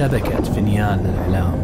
[0.00, 1.54] شبكة فينيان للإعلام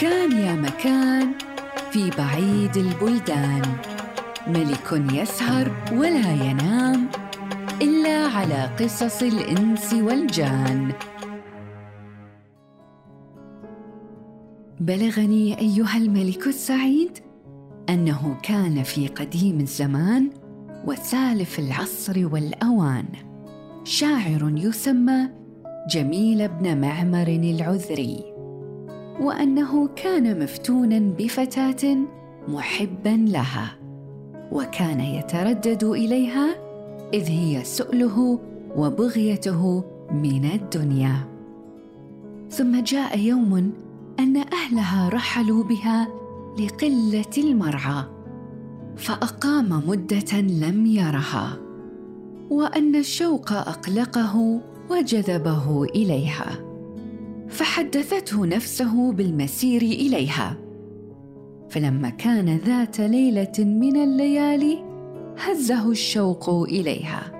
[0.00, 1.32] كان يا مكان
[1.90, 3.62] في بعيد البلدان.
[4.46, 7.08] ملك يسهر ولا ينام
[7.82, 10.92] إلا على قصص الإنس والجان.
[14.80, 17.18] بلغني أيها الملك السعيد
[17.88, 20.30] أنه كان في قديم الزمان
[20.86, 23.29] وسالف العصر والأوان.
[23.90, 25.28] شاعر يسمى
[25.90, 28.24] جميل بن معمر العذري
[29.20, 31.96] وأنه كان مفتونا بفتاة
[32.48, 33.78] محبا لها
[34.52, 36.48] وكان يتردد إليها
[37.14, 38.40] إذ هي سؤله
[38.76, 41.28] وبغيته من الدنيا.
[42.50, 43.72] ثم جاء يوم
[44.20, 46.08] أن أهلها رحلوا بها
[46.58, 48.04] لقلة المرعى
[48.96, 51.69] فأقام مدة لم يرها.
[52.50, 56.60] وأن الشوق أقلقه وجذبه إليها.
[57.48, 60.56] فحدثته نفسه بالمسير إليها.
[61.70, 64.78] فلما كان ذات ليلة من الليالي
[65.38, 67.32] هزه الشوق إليها.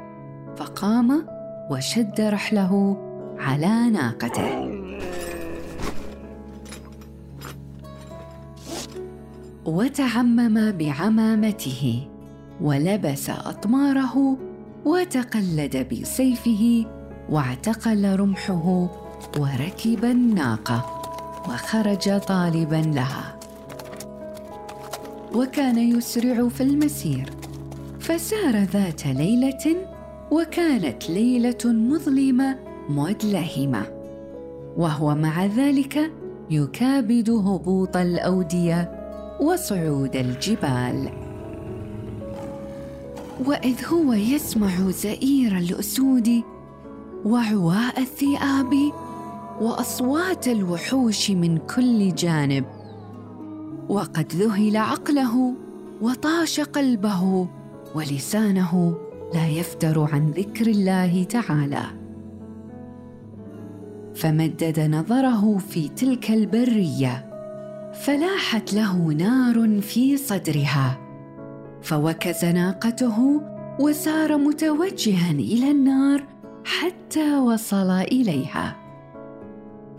[0.56, 1.26] فقام
[1.70, 2.96] وشد رحله
[3.38, 4.80] على ناقته.
[9.66, 12.08] وتعمم بعمامته
[12.60, 14.49] ولبس أطماره
[14.84, 16.86] وتقلد بسيفه
[17.28, 18.88] واعتقل رمحه
[19.38, 21.02] وركب الناقه
[21.48, 23.36] وخرج طالبا لها.
[25.34, 27.30] وكان يسرع في المسير
[28.00, 29.76] فسار ذات ليلة
[30.30, 33.82] وكانت ليلة مظلمة مدلهمة
[34.76, 36.10] وهو مع ذلك
[36.50, 38.90] يكابد هبوط الأودية
[39.40, 41.29] وصعود الجبال.
[43.46, 46.42] وإذ هو يسمع زئير الأسود
[47.24, 48.92] وعواء الذئاب
[49.60, 52.64] وأصوات الوحوش من كل جانب.
[53.88, 55.54] وقد ذهل عقله
[56.02, 57.48] وطاش قلبه
[57.94, 58.98] ولسانه
[59.34, 61.82] لا يفتر عن ذكر الله تعالى.
[64.14, 67.26] فمدد نظره في تلك البرية
[68.04, 70.99] فلاحت له نار في صدرها.
[71.90, 73.42] فوكز ناقته
[73.80, 76.24] وسار متوجها إلى النار
[76.64, 78.76] حتى وصل إليها.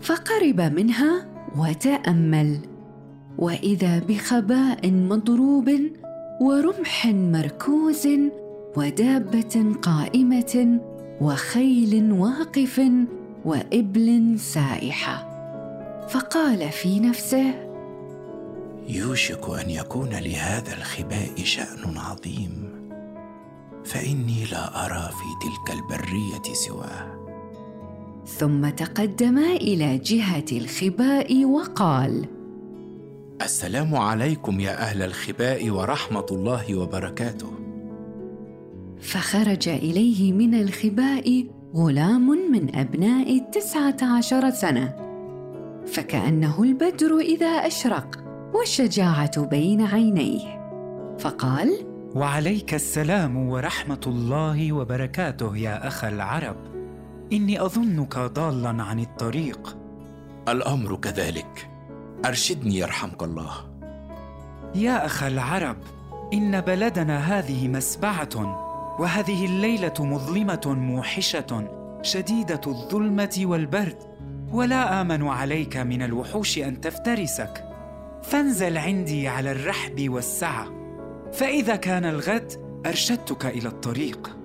[0.00, 1.26] فقرب منها
[1.58, 2.58] وتأمل.
[3.38, 5.70] وإذا بخباء مضروب
[6.40, 8.08] ورمح مركوز
[8.76, 10.80] ودابة قائمة
[11.20, 12.80] وخيل واقف
[13.44, 15.28] وإبل سائحة.
[16.08, 17.71] فقال في نفسه
[18.88, 22.82] يوشك أن يكون لهذا الخباء شأن عظيم
[23.84, 27.22] فإني لا أرى في تلك البرية سواه.
[28.26, 32.26] ثم تقدم إلى جهة الخباء وقال
[33.42, 37.52] السلام عليكم يا أهل الخباء ورحمة الله وبركاته.
[39.00, 44.96] فخرج إليه من الخباء غلام من أبناء التسعة عشر سنة
[45.86, 48.21] فكأنه البدر إذا أشرق.
[48.54, 50.62] والشجاعة بين عينيه.
[51.18, 56.56] فقال وعليك السلام ورحمة الله وبركاته يا اخا العرب.
[57.32, 59.76] إني أظنك ضالا عن الطريق.
[60.48, 61.68] الأمر كذلك.
[62.26, 63.52] أرشدني يرحمك الله.
[64.74, 65.76] يا اخا العرب
[66.32, 68.62] إن بلدنا هذه مسبعة
[69.00, 71.68] وهذه الليلة مظلمة موحشة
[72.02, 73.98] شديدة الظلمة والبرد
[74.52, 77.71] ولا آمن عليك من الوحوش أن تفترسك.
[78.22, 80.66] فانزل عندي على الرحب والسعة.
[81.32, 82.52] فإذا كان الغد
[82.86, 84.36] أرشدتك إلى الطريق.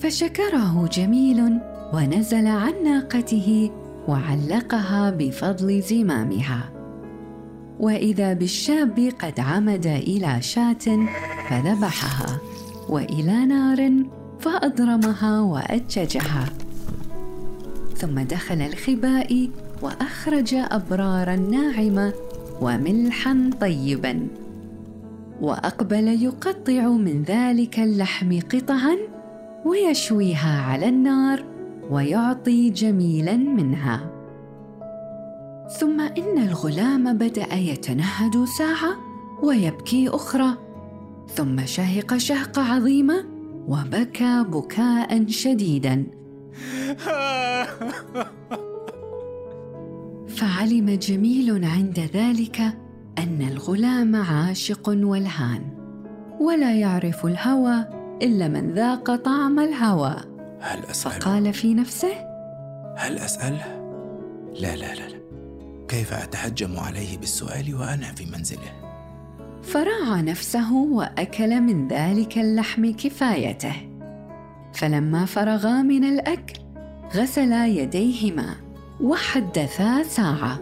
[0.00, 1.58] فشكره جميل
[1.94, 3.70] ونزل عن ناقته
[4.08, 6.72] وعلقها بفضل زمامها.
[7.80, 11.08] وإذا بالشاب قد عمد إلى شاة
[11.50, 12.40] فذبحها
[12.88, 13.92] وإلى نار
[14.40, 16.44] فأضرمها وأججها.
[17.96, 19.50] ثم دخل الخباء
[19.82, 22.12] وأخرج ابرارا ناعمه
[22.60, 24.28] وملحا طيبا.
[25.40, 28.96] وأقبل يقطع من ذلك اللحم قطعا
[29.64, 31.44] ويشويها على النار
[31.90, 34.10] ويعطي جميلا منها.
[35.80, 38.96] ثم إن الغلام بدأ يتنهد ساعة
[39.42, 40.54] ويبكي أخرى.
[41.34, 43.24] ثم شهق شهقه عظيمة
[43.68, 46.06] وبكى بكاء شديدا.
[50.36, 52.60] فعلم جميل عند ذلك
[53.18, 55.62] أن الغلام عاشق ولهان
[56.40, 57.84] ولا يعرف الهوى
[58.22, 60.16] إلا من ذاق طعم الهوى.
[60.60, 62.12] هل أسأل؟ فقال في نفسه
[62.96, 63.64] هل أسأله؟
[64.60, 65.20] لا لا لا لا.
[65.88, 68.72] كيف أتهجم عليه بالسؤال وأنا في منزله؟
[69.62, 73.74] فراعى نفسه وأكل من ذلك اللحم كفايته.
[74.72, 76.60] فلما فرغا من الأكل
[77.14, 78.65] غسلا يديهما.
[79.00, 80.60] وحدثا ساعة.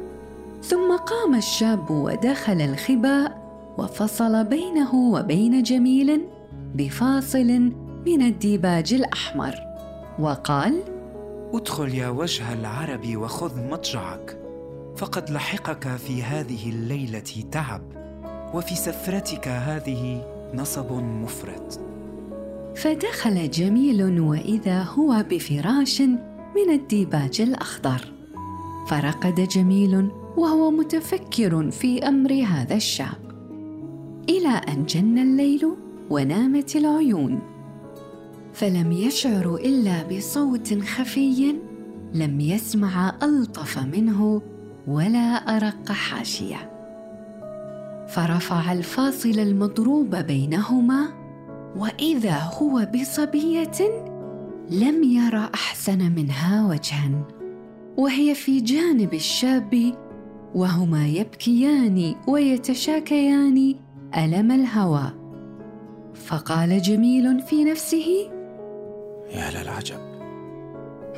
[0.63, 3.45] ثم قام الشاب ودخل الخباء
[3.79, 6.21] وفصل بينه وبين جميل
[6.75, 7.73] بفاصل
[8.07, 9.55] من الديباج الأحمر.
[10.19, 10.83] وقال
[11.55, 14.39] ادخل يا وجه العرب وخذ مضجعك.
[14.97, 17.83] فقد لحقك في هذه الليلة تعب
[18.55, 21.81] وفي سفرتك هذه نصب مفرط.
[22.77, 26.01] فدخل جميل وإذا هو بفراش
[26.57, 28.13] من الديباج الأخضر.
[28.87, 33.25] فرقد جميل وهو متفكر في أمر هذا الشاب.
[34.29, 35.77] إلى أن جن الليل
[36.11, 37.41] ونامت العيون.
[38.53, 41.57] فلم يشعر إلا بصوت خفي
[42.15, 44.43] لم يسمع ألطف منه
[44.87, 46.71] ولا أرق حاشية.
[48.09, 51.09] فرفع الفاصل المضروب بينهما
[51.77, 53.79] وإذا هو بصبية
[54.71, 57.34] لم ير أحسن منها وجها.
[57.97, 59.95] وهي في جانب الشاب
[60.55, 63.75] وهما يبكيان ويتشاكيان
[64.17, 65.13] ألم الهوى.
[66.15, 68.31] فقال جميل في نفسه
[69.31, 70.01] يا للعجب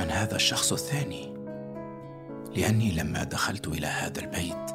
[0.00, 1.34] من هذا الشخص الثاني؟
[2.56, 4.70] لأني لما دخلت إلى هذا البيت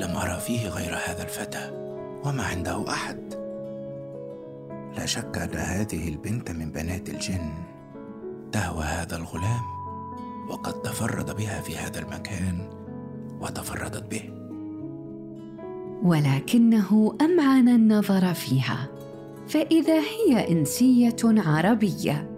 [0.00, 1.70] لم أرى فيه غير هذا الفتى
[2.24, 3.34] وما عنده أحد.
[4.96, 7.52] لا شك أن هذه البنت من بنات الجن
[8.52, 9.79] تهوى هذا الغلام.
[10.50, 12.68] وقد تفرد بها في هذا المكان
[13.40, 14.22] وتفردت به.
[16.02, 18.88] ولكنه أمعن النظر فيها
[19.48, 22.30] فإذا هي إنسية عربية.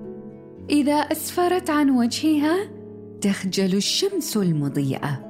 [0.70, 2.56] إذا أسفرت عن وجهها
[3.20, 5.20] تخجل الشمس المضيئة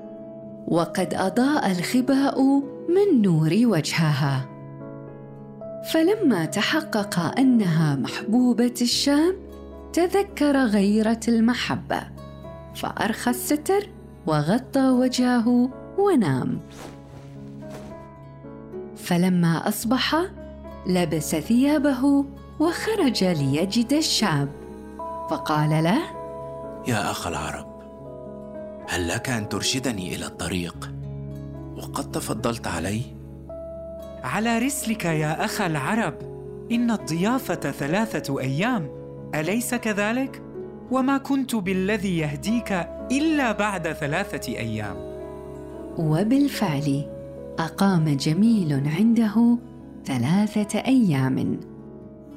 [0.69, 2.43] وقد أضاء الخباء
[2.88, 4.49] من نور وجهها.
[5.93, 9.34] فلما تحقق أنها محبوبة الشام
[9.93, 12.11] تذكر غيرة المحبة.
[12.74, 13.88] فأرخى الستر
[14.26, 16.60] وغطى وجهه ونام.
[18.96, 20.22] فلما أصبح
[20.86, 22.24] لبس ثيابه
[22.60, 24.48] وخرج ليجد الشاب.
[25.30, 25.98] فقال له
[26.88, 27.66] يا أخ العرب
[28.88, 30.90] هل لك أن ترشدني إلى الطريق؟
[31.76, 33.02] وقد تفضلت علي
[34.24, 36.14] على رسلك يا اخا العرب
[36.72, 38.90] إن الضيافة ثلاثة أيام
[39.34, 40.42] أليس كذلك؟
[40.92, 42.72] وما كنت بالذي يهديك
[43.12, 44.96] إلا بعد ثلاثة أيام.
[45.98, 47.04] وبالفعل
[47.58, 49.58] أقام جميل عنده
[50.04, 51.60] ثلاثة أيام.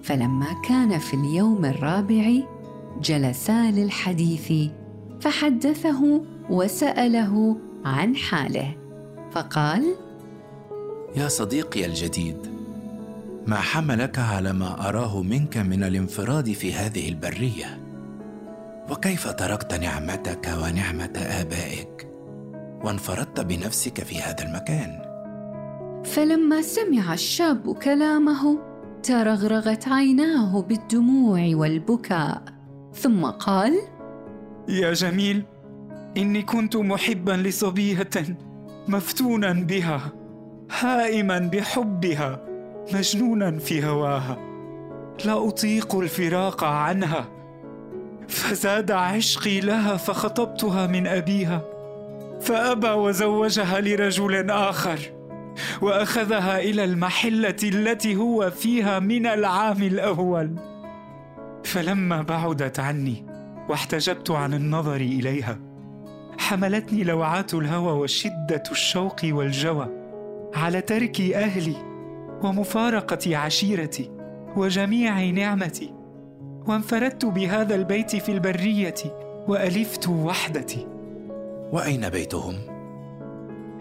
[0.04, 2.32] فلما كان في اليوم الرابع
[3.02, 4.54] جلسا للحديث
[5.22, 8.76] فحدثه وسأله عن حاله.
[9.32, 9.96] فقال
[11.16, 12.38] يا صديقي الجديد
[13.48, 17.85] ما حملك على ما أراه منك من الانفراد في هذه البرية؟
[18.90, 22.08] وكيف تركت نعمتك ونعمة آبائك؟
[22.84, 25.02] وانفردت بنفسك في هذا المكان.
[26.04, 28.60] فلما سمع الشاب كلامه
[29.04, 32.44] ترغرغت عيناه بالدموع والبكاء.
[32.94, 33.74] ثم قال
[34.70, 35.44] يا جميل
[36.18, 38.38] إني كنت محبا لصبية
[38.88, 40.12] مفتونا بها
[40.80, 42.46] هائما بحبها
[42.94, 44.38] مجنونا في هواها.
[45.26, 47.35] لا أطيق الفراق عنها.
[48.28, 51.62] فزاد عشقي لها فخطبتها من أبيها
[52.42, 55.00] فأبى وزوجها لرجل آخر
[55.82, 60.56] وأخذها إلى المحلة التي هو فيها من العام الأول.
[61.64, 63.26] فلما بعدت عني
[63.70, 65.60] واحتجبت عن النظر إليها
[66.38, 69.88] حملتني لوعات الهوى وشدة الشوق والجوى
[70.56, 71.76] على ترك أهلي
[72.44, 74.12] ومفارقة عشيرتي
[74.56, 75.95] وجميع نعمتي.
[76.68, 78.96] وانفردت بهذا البيت في البرية
[79.48, 80.88] وألفت وحدتي.
[81.72, 82.56] وأين بيتهم؟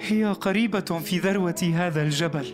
[0.01, 2.47] هي قريبة في ذروة هذا الجبل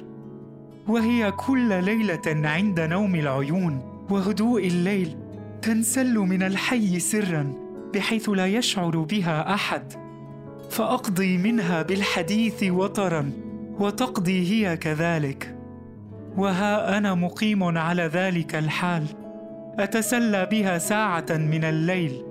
[0.88, 5.16] وهي كل ليلة عند نوم العيون وهدوء الليل
[5.62, 7.52] تنسل من الحي سرا
[7.94, 9.92] بحيث لا يشعر بها أحد.
[10.70, 13.32] فأقضي منها بالحديث وطرا
[13.78, 15.56] وتقضي هي كذلك.
[16.36, 19.04] وها أنا مقيم على ذلك الحال.
[19.80, 22.22] أتسلى بها ساعة من الليل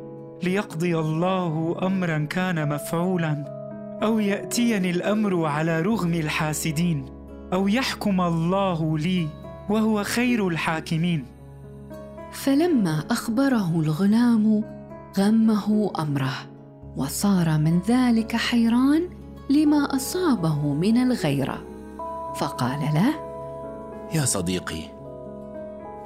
[0.43, 3.59] ليقضي الله أمرا كان مفعولا
[4.03, 7.05] أو يأتيني الأمر على رغم الحاسدين
[7.53, 9.27] أو يحكم الله لي
[9.69, 11.25] وهو خير الحاكمين.
[12.31, 14.63] فلما أخبره الغلام
[15.17, 16.33] غمه أمره
[16.97, 19.01] وصار من ذلك حيران
[19.49, 21.63] لما أصابه من الغيرة
[22.35, 23.13] فقال له
[24.13, 24.98] يا صديقي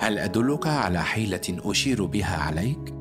[0.03, 2.93] هل أدلك على حيلة أشير بها عليك؟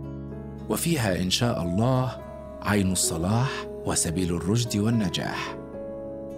[0.69, 2.19] وفيها إن شاء الله
[2.63, 3.51] عين الصلاح
[3.87, 5.57] وسبيل الرشد والنجاح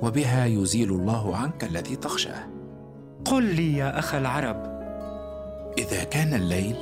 [0.02, 2.46] وبها يزيل الله عنك الذي تخشاه.
[3.24, 4.56] قل لي يا أخ العرب.
[5.78, 6.76] إذا كان الليل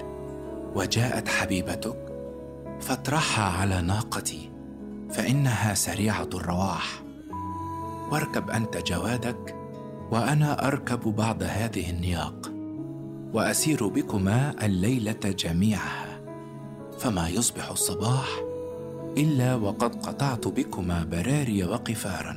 [0.75, 1.99] وجاءت حبيبتك
[2.81, 4.51] فاطرحها على ناقتي
[5.11, 7.03] فإنها سريعة الرواح.
[8.11, 9.57] واركب أنت جوادك
[10.11, 12.52] وأنا أركب بعض هذه النياق.
[13.35, 16.21] وأسير بكما الليلة جميعها
[16.99, 18.29] فما يصبح الصباح
[19.19, 22.37] إلا وقد قطعت بكما براري وقفارا.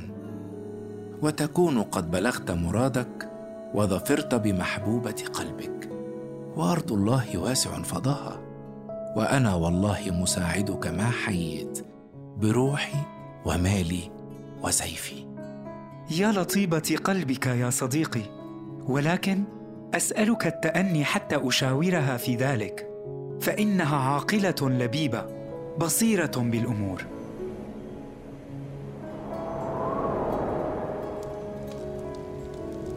[1.22, 3.30] وتكون قد بلغت مرادك
[3.74, 5.90] وظفرت بمحبوبة قلبك.
[6.56, 8.40] وأرض الله واسع فضاها
[9.16, 11.86] وأنا والله مساعدك ما حييت
[12.36, 12.98] بروحي
[13.44, 14.10] ومالي
[14.62, 15.26] وسيفي.
[16.10, 18.22] يا لطيبة قلبك يا صديقي
[18.88, 19.44] ولكن
[19.96, 22.88] أسألك التأني حتى أشاورها في ذلك
[23.40, 25.26] فإنها عاقلة لبيبة
[25.78, 27.04] بصيرة بالأمور.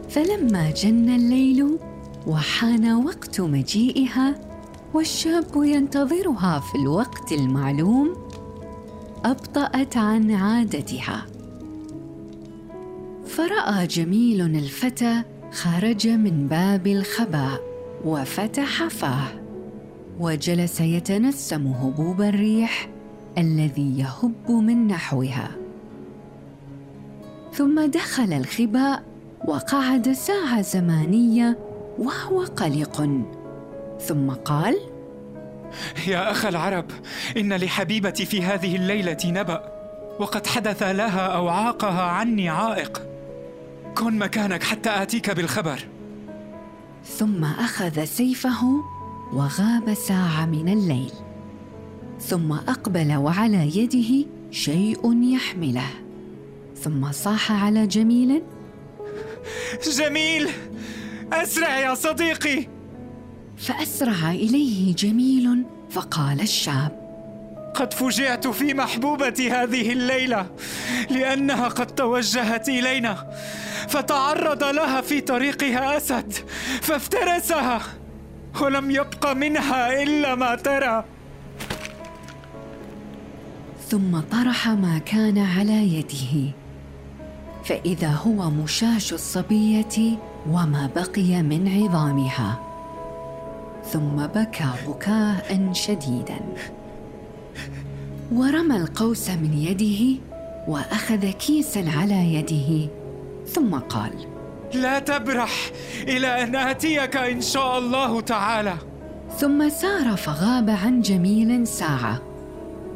[0.08, 1.78] فلما جن الليل
[2.26, 4.34] وحان وقت مجيئها
[4.94, 8.16] والشاب ينتظرها في الوقت المعلوم
[9.24, 11.26] أبطأت عن عادتها.
[13.26, 17.60] فرأى جميل الفتى خرج من باب الخباء
[18.04, 19.28] وفتح فاه
[20.20, 22.88] وجلس يتنسم هبوب الريح
[23.38, 25.50] الذي يهب من نحوها.
[27.52, 29.02] ثم دخل الخباء
[29.44, 31.58] وقعد ساعة زمانية
[31.98, 33.24] وهو قلق.
[34.00, 34.76] ثم قال
[36.06, 36.84] يا أخ العرب
[37.36, 39.62] إن لحبيبتي في هذه الليلة نبأ
[40.20, 43.09] وقد حدث لها أو عاقها عني عائق.
[44.00, 45.80] كن مكانك حتى آتيك بالخبر.
[47.04, 48.84] ثم أخذ سيفه
[49.32, 51.12] وغاب ساعة من الليل.
[52.20, 55.90] ثم أقبل وعلى يده شيء يحمله.
[56.82, 58.42] ثم صاح على جميل.
[59.98, 60.48] جميل
[61.32, 62.66] أسرع يا صديقي.
[63.56, 67.00] فأسرع إليه جميل فقال الشاب.
[67.74, 70.46] قد فوجئت في محبوبتي هذه الليلة
[71.10, 73.30] لأنها قد توجهت إلينا.
[73.90, 76.32] فتعرض لها في طريقها أسد
[76.80, 77.80] فافترسها
[78.60, 81.04] ولم يبق منها إلا ما ترى.
[83.88, 86.52] ثم طرح ما كان على يده.
[87.64, 90.18] فإذا هو مشاش الصبية
[90.50, 92.60] وما بقي من عظامها.
[93.92, 96.40] ثم بكى بكاء شديدا.
[98.32, 100.20] ورمى القوس من يده
[100.68, 102.99] وأخذ كيسا على يده.
[103.54, 104.12] ثم قال
[104.74, 105.70] لا تبرح
[106.02, 108.74] إلى أن آتيك إن شاء الله تعالى.
[109.38, 112.22] ثم سار فغاب عن جميل ساعة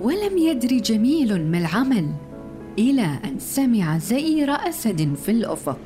[0.00, 2.10] ولم يدر جميل ما العمل
[2.78, 5.78] إلى أن سمع زئير أسد في الأفق.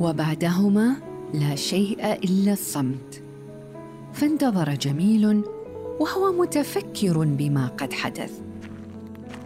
[0.00, 0.96] وبعدهما
[1.34, 3.22] لا شيء إلا الصمت.
[4.12, 5.42] فانتظر جميل
[6.00, 8.47] وهو متفكر بما قد حدث.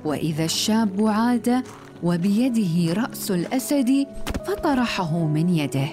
[0.05, 1.65] وإذا الشاب عاد
[2.03, 4.07] وبيده رأس الأسد
[4.47, 5.89] فطرحه من يده.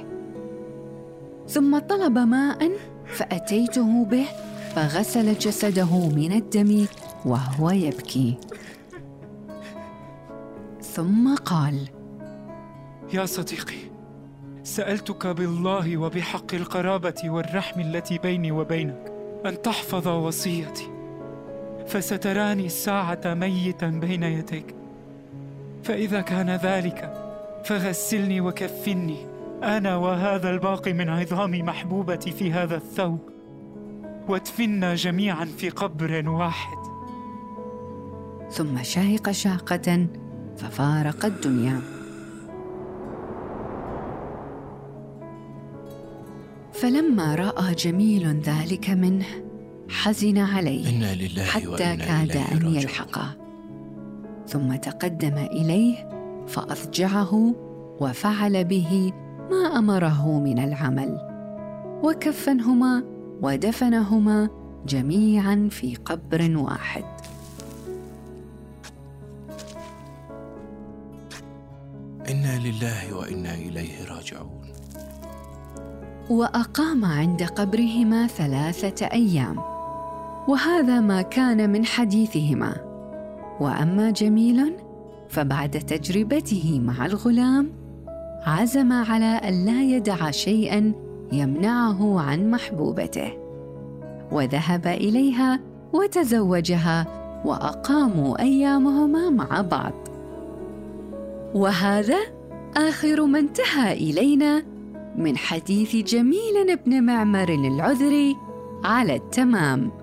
[1.48, 2.72] ثم طلب ماء
[3.06, 4.26] فأتيته به
[4.76, 6.86] فغسل جسده من الدم
[7.26, 8.38] وهو يبكي.
[10.82, 11.88] ثم قال
[13.14, 13.90] يا صديقي
[14.64, 19.14] سألتك بالله وبحق القرابة والرحم التي بيني وبينك
[19.46, 20.99] أن تحفظ وصيتي.
[21.90, 24.76] فستراني الساعة ميتا بين يديك.
[25.84, 27.14] فإذا كان ذلك
[27.66, 29.18] فغسلني وكفني.
[29.64, 33.20] أنا وهذا الباقي من عظام محبوبتي في هذا الثوب.
[34.28, 36.78] وادفنا جميعا في قبر واحد.
[38.52, 40.08] ثم شهق شهقه
[40.58, 41.82] ففارق الدنيا.
[46.74, 49.49] فلما رأى جميل ذلك منه
[49.90, 52.76] حزن عليه إنا لله حتى وإنا كاد إليه راجعون.
[52.76, 53.38] يلحقه
[54.48, 56.10] ثم تقدم إليه
[56.48, 57.56] فأضجعه
[58.00, 59.12] وفعل به
[59.52, 61.18] ما أمره من العمل.
[62.04, 63.04] وكفنهما
[63.42, 64.50] ودفنهما
[64.88, 67.06] جميعا في قبر واحد.
[72.30, 74.70] إنا لله وإنا إليه راجعون.
[76.30, 79.79] وأقام عند قبرهما ثلاثة أيام.
[80.50, 82.76] وهذا ما كان من حديثهما.
[83.60, 84.74] وأما جميل
[85.30, 87.70] فبعد تجربته مع الغلام
[88.46, 90.94] عزم على أن لا يدع شيئا
[91.32, 93.32] يمنعه عن محبوبته.
[94.32, 95.60] وذهب إليها
[95.94, 97.08] وتزوجها
[97.46, 99.94] وأقاموا أيامهما مع بعض.
[101.56, 102.18] وهذا
[102.78, 104.64] آخر ما انتهى إلينا
[105.16, 108.36] من حديث جميل بن معمر العذري
[108.84, 109.99] على التمام.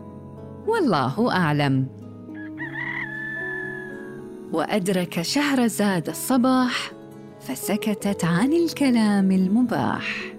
[0.66, 1.86] والله أعلم.
[4.52, 6.90] وأدرك شهرزاد الصباح
[7.40, 10.35] فسكتت عن الكلام المباح.